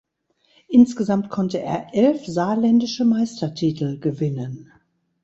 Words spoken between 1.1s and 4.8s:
konnte er elf Saarländische Meistertitel gewinnen.